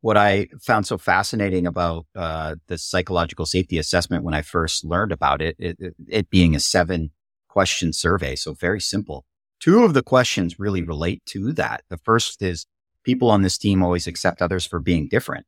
[0.02, 5.12] what I found so fascinating about uh, the psychological safety assessment when I first learned
[5.12, 7.12] about it, it, it, being a seven
[7.48, 8.36] question survey.
[8.36, 9.26] So very simple.
[9.60, 11.84] Two of the questions really relate to that.
[11.90, 12.68] The first is
[13.04, 15.46] people on this team always accept others for being different.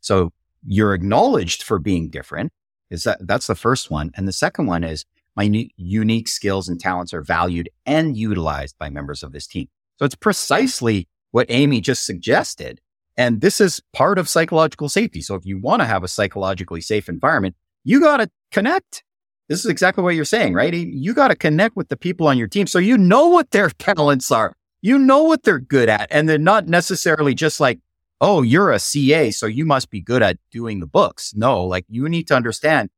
[0.00, 0.32] So
[0.64, 2.52] you're acknowledged for being different.
[2.90, 4.12] Is that that's the first one.
[4.14, 5.04] And the second one is
[5.34, 9.68] my unique skills and talents are valued and utilized by members of this team.
[9.98, 12.80] So it's precisely what Amy just suggested
[13.16, 15.20] and this is part of psychological safety.
[15.20, 19.04] So if you want to have a psychologically safe environment, you got to connect.
[19.48, 20.72] This is exactly what you're saying, right?
[20.72, 23.68] You got to connect with the people on your team so you know what their
[23.78, 24.56] talents are.
[24.80, 26.08] You know what they're good at.
[26.10, 27.80] And they're not necessarily just like,
[28.20, 31.34] oh, you're a CA, so you must be good at doing the books.
[31.34, 32.88] No, like you need to understand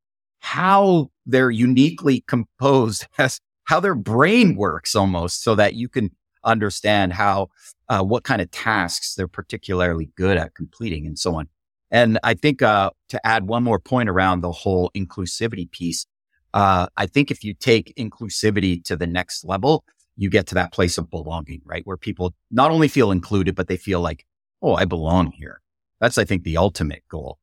[0.40, 6.10] how they're uniquely composed as how their brain works almost so that you can
[6.44, 7.48] understand how,
[7.88, 11.48] uh, what kind of tasks they're particularly good at completing and so on.
[11.90, 16.06] And I think, uh, to add one more point around the whole inclusivity piece,
[16.52, 19.84] uh, I think if you take inclusivity to the next level,
[20.16, 21.82] you get to that place of belonging, right?
[21.84, 24.24] Where people not only feel included, but they feel like,
[24.62, 25.60] oh, I belong here.
[26.00, 27.38] That's, I think, the ultimate goal.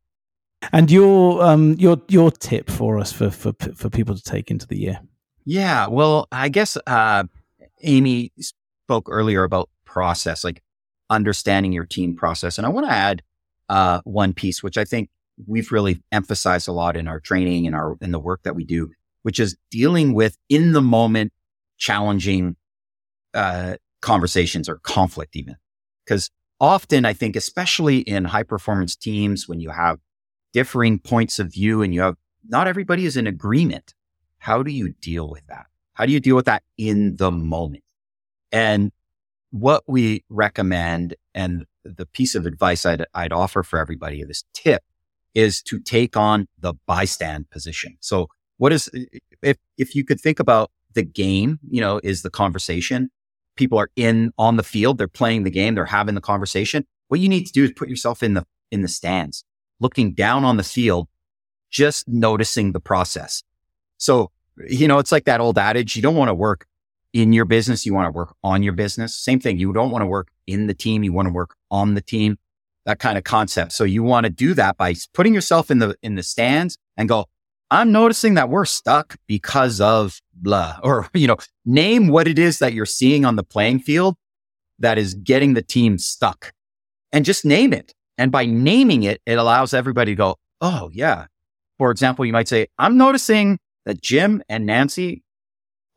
[0.74, 4.68] And your um your your tip for us for for for people to take into
[4.68, 5.00] the year.
[5.44, 7.24] Yeah, well, I guess uh,
[7.82, 10.62] Amy spoke earlier about process, like
[11.10, 13.22] understanding your team process, and I want to add
[13.70, 15.10] uh, one piece, which I think
[15.48, 18.64] we've really emphasized a lot in our training and our in the work that we
[18.64, 18.92] do,
[19.24, 21.34] which is dealing with in the moment
[21.78, 22.56] challenging
[23.34, 25.56] uh, conversations or conflict, even
[26.06, 26.30] because
[26.60, 30.00] often I think, especially in high performance teams, when you have
[30.54, 32.16] differing points of view and you have
[32.48, 33.94] not everybody is in agreement.
[34.40, 35.68] How do you deal with that?
[35.94, 37.84] How do you deal with that in the moment?
[38.52, 38.92] And
[39.52, 44.84] what we recommend and the piece of advice I'd, I'd offer for everybody, this tip
[45.34, 47.98] is to take on the bystand position.
[48.00, 48.28] So
[48.58, 48.90] what is,
[49.42, 53.10] if, if you could think about the game, you know, is the conversation.
[53.56, 54.98] People are in on the field.
[54.98, 55.76] They're playing the game.
[55.76, 56.86] They're having the conversation.
[57.08, 59.46] What you need to do is put yourself in the, in the stands
[59.82, 61.10] looking down on the field,
[61.70, 63.44] just noticing the process.
[63.98, 64.32] So,
[64.70, 66.68] you know, it's like that old adage, you don't want to work
[67.14, 67.86] in your business.
[67.86, 69.16] You want to work on your business.
[69.16, 69.58] Same thing.
[69.58, 71.04] You don't want to work in the team.
[71.04, 72.38] You want to work on the team,
[72.86, 73.72] that kind of concept.
[73.74, 77.10] So you want to do that by putting yourself in the, in the stands and
[77.10, 77.26] go,
[77.70, 82.60] I'm noticing that we're stuck because of blah, or, you know, name what it is
[82.60, 84.16] that you're seeing on the playing field
[84.80, 86.54] that is getting the team stuck
[87.12, 87.94] and just name it.
[88.18, 91.26] And by naming it, it allows everybody to go, oh, yeah.
[91.78, 95.24] For example, you might say, I'm noticing that Jim and Nancy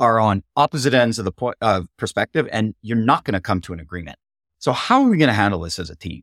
[0.01, 3.80] are on opposite ends of the perspective, and you're not going to come to an
[3.80, 4.18] agreement.
[4.59, 6.22] So, how are we going to handle this as a team?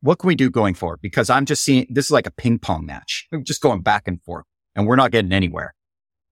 [0.00, 1.00] What can we do going forward?
[1.02, 4.06] Because I'm just seeing this is like a ping pong match, we're just going back
[4.06, 4.44] and forth,
[4.74, 5.74] and we're not getting anywhere.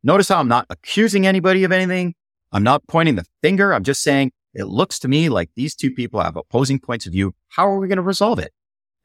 [0.03, 2.15] Notice how I'm not accusing anybody of anything.
[2.53, 3.75] I'm not pointing the finger.
[3.75, 7.13] I'm just saying it looks to me like these two people have opposing points of
[7.13, 7.35] view.
[7.49, 8.53] How are we going to resolve it?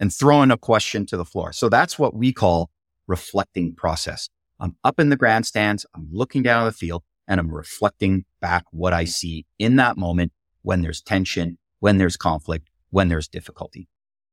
[0.01, 1.53] and throwing a question to the floor.
[1.53, 2.71] So that's what we call
[3.07, 4.29] reflecting process.
[4.59, 5.85] I'm up in the grandstands.
[5.95, 10.33] I'm looking down the field and I'm reflecting back what I see in that moment
[10.63, 13.87] when there's tension, when there's conflict, when there's difficulty.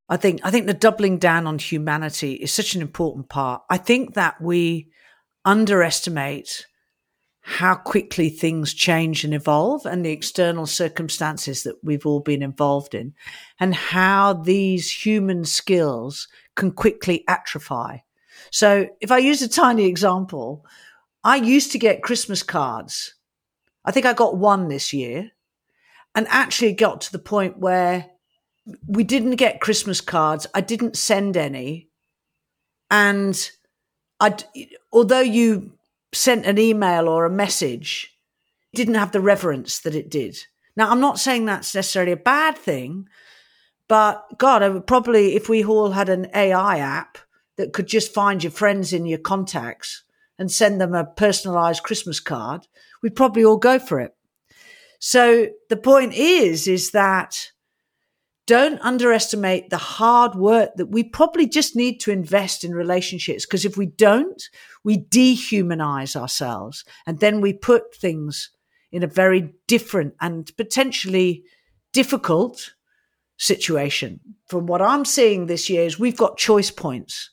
[0.08, 3.62] I think, I think the doubling down on humanity is such an important part.
[3.70, 4.90] I think that we
[5.44, 6.66] underestimate
[7.40, 12.96] how quickly things change and evolve and the external circumstances that we've all been involved
[12.96, 13.14] in
[13.60, 16.26] and how these human skills
[16.56, 18.02] can quickly atrophy.
[18.50, 20.64] So if I use a tiny example,
[21.24, 23.14] I used to get Christmas cards.
[23.84, 25.30] I think I got one this year
[26.14, 28.06] and actually got to the point where
[28.86, 30.46] we didn't get Christmas cards.
[30.54, 31.88] I didn't send any.
[32.90, 33.50] And
[34.20, 34.36] I,
[34.92, 35.72] although you
[36.12, 38.14] sent an email or a message
[38.74, 40.38] didn't have the reverence that it did.
[40.76, 43.08] Now, I'm not saying that's necessarily a bad thing,
[43.88, 47.18] but God, I would probably, if we all had an AI app
[47.56, 50.04] that could just find your friends in your contacts
[50.38, 52.66] and send them a personalized Christmas card,
[53.02, 54.14] we'd probably all go for it.
[55.00, 57.50] So the point is, is that
[58.48, 63.44] don't underestimate the hard work that we probably just need to invest in relationships.
[63.44, 64.42] Because if we don't,
[64.82, 68.50] we dehumanize ourselves and then we put things
[68.90, 71.44] in a very different and potentially
[71.92, 72.72] difficult
[73.36, 74.20] situation.
[74.46, 77.28] From what I'm seeing this year is we've got choice points.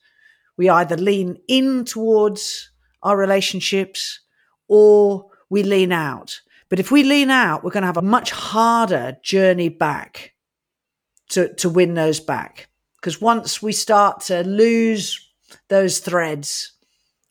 [0.58, 2.72] We either lean in towards
[3.06, 4.20] our relationships
[4.68, 6.42] or we lean out.
[6.70, 10.34] But if we lean out, we're going to have a much harder journey back
[11.30, 12.68] to, to win those back.
[13.00, 15.32] Because once we start to lose
[15.70, 16.74] those threads,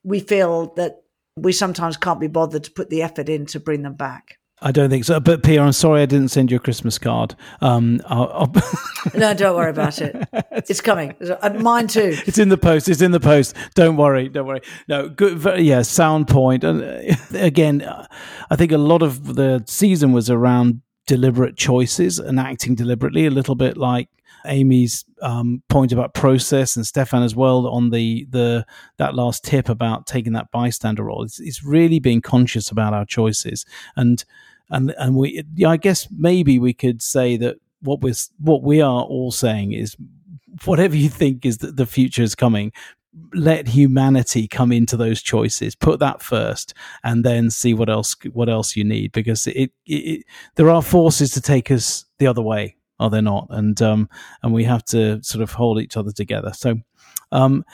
[0.04, 1.02] we feel that
[1.36, 4.38] we sometimes can't be bothered to put the effort in to bring them back.
[4.64, 5.20] I don't think so.
[5.20, 7.36] But Pia, I'm sorry I didn't send you a Christmas card.
[7.60, 8.52] Um, I'll, I'll
[9.14, 10.26] no, don't worry about it.
[10.66, 11.14] It's coming.
[11.20, 12.16] Uh, mine too.
[12.26, 12.88] It's in the post.
[12.88, 13.54] It's in the post.
[13.74, 14.30] Don't worry.
[14.30, 14.62] Don't worry.
[14.88, 15.36] No, good.
[15.36, 16.64] Very, yeah, sound point.
[16.64, 17.86] And uh, again,
[18.50, 23.30] I think a lot of the season was around deliberate choices and acting deliberately, a
[23.30, 24.08] little bit like
[24.46, 28.64] Amy's um, point about process and Stefan as well on the the
[28.96, 31.24] that last tip about taking that bystander role.
[31.24, 34.24] It's, it's really being conscious about our choices and
[34.70, 35.42] and and we.
[35.66, 39.96] I guess maybe we could say that what we're what we are all saying is
[40.64, 42.72] whatever you think is that the future is coming,
[43.32, 48.48] let humanity come into those choices put that first and then see what else what
[48.48, 50.24] else you need because it, it, it
[50.56, 54.08] there are forces to take us the other way are there not and um
[54.42, 56.74] and we have to sort of hold each other together so
[57.34, 57.64] um,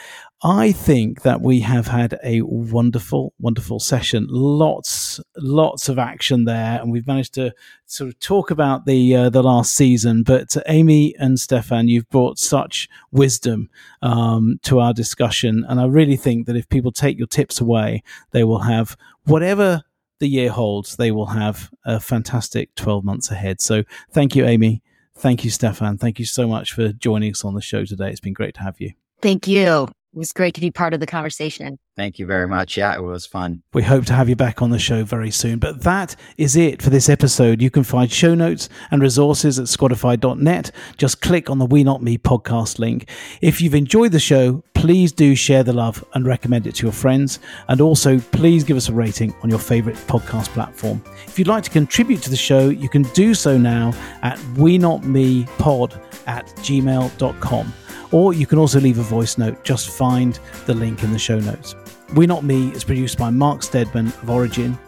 [0.43, 4.27] I think that we have had a wonderful, wonderful session.
[4.31, 7.53] Lots, lots of action there, and we've managed to
[7.85, 10.23] sort of talk about the uh, the last season.
[10.23, 13.69] But Amy and Stefan, you've brought such wisdom
[14.01, 18.03] um, to our discussion, and I really think that if people take your tips away,
[18.31, 19.83] they will have whatever
[20.21, 20.97] the year holds.
[20.97, 23.61] They will have a fantastic twelve months ahead.
[23.61, 24.83] So, thank you, Amy.
[25.17, 25.99] Thank you, Stefan.
[25.99, 28.09] Thank you so much for joining us on the show today.
[28.09, 28.95] It's been great to have you.
[29.23, 29.89] Thank you.
[30.13, 31.79] It was great to be part of the conversation.
[31.97, 32.77] Thank you very much.
[32.77, 33.63] Yeah, it was fun.
[33.73, 35.61] We hope to have you back on the show very soon.
[35.61, 37.63] But that is it for this episode.
[37.63, 40.73] You can find show notes and resources at squadify.net.
[40.97, 43.09] Just click on the We Not Me podcast link.
[43.41, 46.93] If you've enjoyed the show, please do share the love and recommend it to your
[46.93, 47.39] friends.
[47.69, 51.05] And also, please give us a rating on your favorite podcast platform.
[51.29, 53.93] If you'd like to contribute to the show, you can do so now
[54.23, 57.75] at we not me pod at gmail.com
[58.13, 61.39] or you can also leave a voice note, just find the link in the show
[61.41, 61.77] notes.
[62.15, 64.79] We Not Me is produced by Mark Stedman of Origin.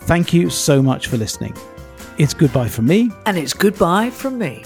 [0.00, 1.56] Thank you so much for listening.
[2.18, 3.10] It's goodbye from me.
[3.26, 4.64] And it's goodbye from me.